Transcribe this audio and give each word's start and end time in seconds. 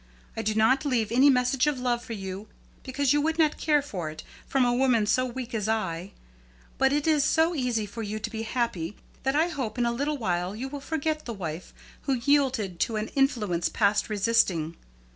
I 0.35 0.41
do 0.41 0.55
not 0.55 0.83
leave 0.83 1.11
any 1.11 1.29
message 1.29 1.67
of 1.67 1.79
love 1.79 2.03
for 2.03 2.13
you, 2.13 2.47
because 2.81 3.13
you 3.13 3.21
would 3.21 3.37
not 3.37 3.59
care 3.59 3.83
for 3.83 4.09
it 4.09 4.23
from 4.47 4.65
a 4.65 4.73
woman 4.73 5.05
so 5.05 5.27
weak 5.27 5.53
as 5.53 5.69
I. 5.69 6.13
But 6.79 6.91
it 6.91 7.05
is 7.05 7.23
so 7.23 7.53
easy 7.53 7.85
for 7.85 8.01
you 8.01 8.17
to 8.17 8.31
be 8.31 8.41
happy 8.41 8.97
that 9.21 9.35
I 9.35 9.49
hope 9.49 9.77
in 9.77 9.85
a 9.85 9.91
little 9.91 10.17
while 10.17 10.55
you 10.55 10.69
will 10.69 10.81
forget 10.81 11.25
the 11.25 11.35
wife 11.35 11.71
who 12.07 12.13
yielded 12.13 12.79
to 12.79 12.95
an 12.95 13.09
influence 13.09 13.69
past 13.69 14.09
resisting. 14.09 14.75